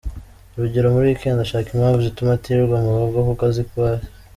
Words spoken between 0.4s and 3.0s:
Urugero muri weekend ashaka impamvu zituma atirirwa mu